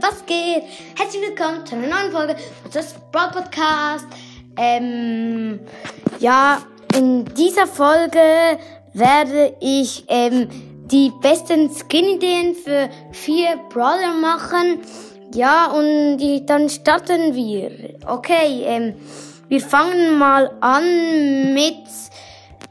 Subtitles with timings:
[0.00, 0.64] was geht?
[0.98, 2.36] Herzlich willkommen zu einer neuen Folge
[2.74, 4.06] des Broad Podcast.
[4.58, 5.60] Ähm,
[6.18, 6.58] ja,
[6.94, 8.58] in dieser Folge
[8.92, 10.48] werde ich ähm,
[10.90, 14.80] die besten Skin-Ideen für vier Brawler machen.
[15.34, 17.96] Ja, und die, dann starten wir.
[18.06, 18.94] Okay, ähm,
[19.48, 21.86] wir fangen mal an mit,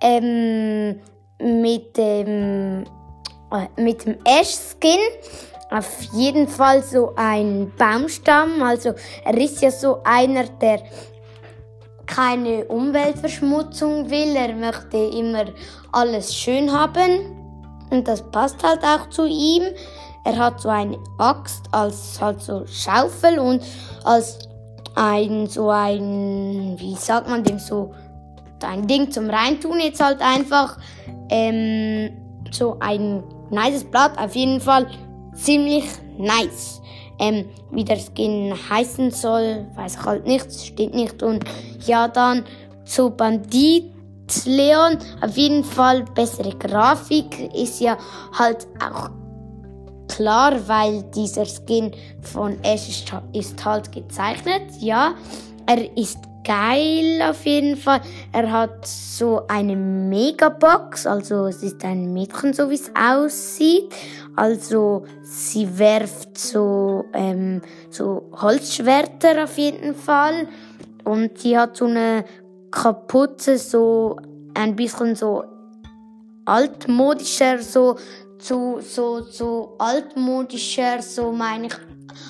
[0.00, 1.00] ähm,
[1.40, 2.84] mit dem,
[3.52, 5.00] äh, mit dem Ash-Skin
[5.70, 8.62] auf jeden Fall so ein Baumstamm.
[8.62, 10.82] Also er ist ja so einer, der
[12.06, 14.34] keine Umweltverschmutzung will.
[14.34, 15.44] Er möchte immer
[15.92, 17.36] alles schön haben.
[17.90, 19.62] Und das passt halt auch zu ihm.
[20.24, 23.62] Er hat so eine Axt als halt so Schaufel und
[24.04, 24.38] als
[24.94, 27.94] ein so ein, wie sagt man dem so,
[28.62, 30.76] ein Ding zum Reintun jetzt halt einfach
[31.30, 32.10] ähm,
[32.50, 34.18] so ein nices Blatt.
[34.18, 34.88] Auf jeden Fall
[35.38, 35.84] ziemlich
[36.18, 36.80] nice.
[37.20, 41.22] Ähm, wie der Skin heißen soll, weiß ich halt nicht, steht nicht.
[41.22, 41.44] Und
[41.86, 42.44] ja, dann
[42.84, 43.92] zu Bandit
[44.44, 47.96] Leon, auf jeden Fall bessere Grafik, ist ja
[48.38, 49.10] halt auch
[50.08, 55.14] klar, weil dieser Skin von Ash ist, ist halt gezeichnet, ja.
[55.66, 58.00] Er ist geil auf jeden Fall.
[58.32, 63.94] Er hat so eine Megabox, also es ist ein Mädchen, so wie es aussieht.
[64.34, 70.48] Also sie werft so, ähm, so Holzschwerter auf jeden Fall.
[71.04, 72.24] Und sie hat so eine
[72.70, 74.16] Kapuze, so
[74.54, 75.44] ein bisschen so
[76.46, 77.96] altmodischer, so,
[78.38, 81.74] so, so, so altmodischer, so meine ich,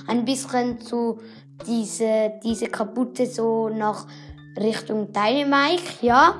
[0.08, 1.20] ein bisschen so
[1.66, 4.06] diese, diese Kaputte so nach
[4.58, 6.34] Richtung Dynamite, ja.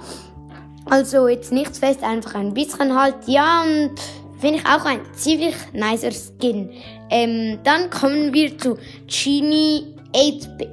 [0.86, 3.92] Also jetzt nichts fest, einfach ein bisschen halt, ja, und
[4.38, 6.70] finde ich auch ein ziemlich nicer Skin.
[7.10, 10.68] Ähm, dann kommen wir zu Genie 8-Bit.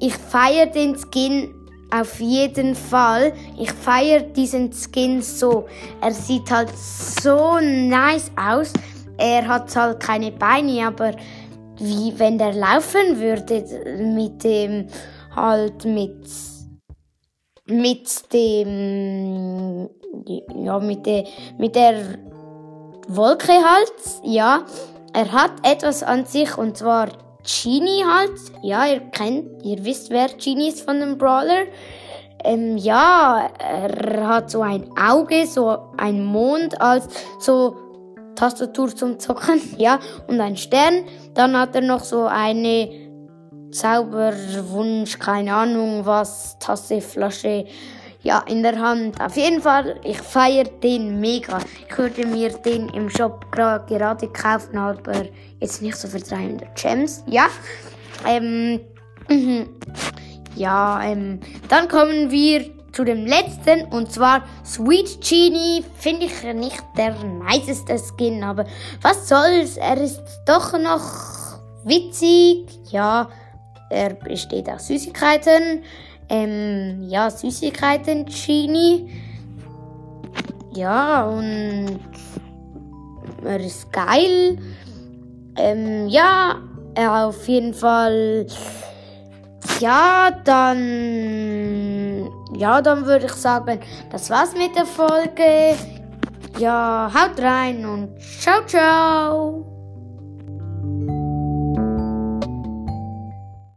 [0.00, 1.54] Ich feiere den Skin
[1.90, 3.32] auf jeden Fall.
[3.58, 5.66] Ich feiere diesen Skin so.
[6.00, 8.72] Er sieht halt so nice aus.
[9.16, 11.12] Er hat halt keine Beine, aber
[11.78, 13.64] wie wenn der laufen würde
[13.98, 14.86] mit dem
[15.34, 16.26] halt mit
[17.66, 19.88] mit dem
[20.64, 21.24] ja mit der
[21.58, 21.94] mit der
[23.08, 23.92] Wolke halt
[24.22, 24.64] ja.
[25.12, 27.08] Er hat etwas an sich und zwar
[27.44, 28.32] Genie halt.
[28.62, 31.66] Ja ihr kennt ihr wisst wer Genie ist von dem Brawler.
[32.42, 37.08] Ähm, ja er hat so ein Auge so ein Mond als
[37.38, 37.76] so
[38.44, 41.04] Tastatur zum Zocken, ja, und ein Stern.
[41.32, 42.90] Dann hat er noch so eine
[43.70, 47.64] Zauberwunsch, keine Ahnung was, Tasse, Flasche,
[48.20, 49.18] ja, in der Hand.
[49.18, 51.58] Auf jeden Fall, ich feiere den mega.
[51.88, 55.22] Ich würde mir den im Shop gerade kaufen, aber
[55.60, 57.46] jetzt nicht so für 300 Gems, ja.
[58.26, 58.80] Ähm,
[60.54, 61.40] ja, ähm,
[61.70, 65.84] dann kommen wir zu dem letzten und zwar Sweet Genie.
[65.98, 68.64] Finde ich nicht der niceste Skin, aber
[69.02, 69.76] was soll's?
[69.76, 72.66] Er ist doch noch witzig.
[72.90, 73.28] Ja,
[73.90, 75.82] er besteht aus Süßigkeiten.
[76.28, 79.10] Ähm, ja, Süßigkeiten Genie.
[80.74, 82.00] Ja, und
[83.44, 84.58] er ist geil.
[85.56, 86.56] Ähm, ja,
[86.96, 88.46] auf jeden Fall.
[89.80, 91.93] Ja, dann
[92.56, 95.76] ja, dann würde ich sagen, das war's mit der Folge.
[96.58, 99.73] Ja, haut rein und ciao, ciao.